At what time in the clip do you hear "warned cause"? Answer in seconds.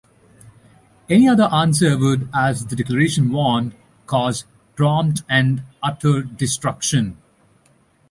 3.31-4.45